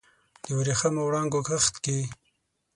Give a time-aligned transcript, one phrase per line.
[0.43, 1.97] د وریښمېو وړانګو کښت کې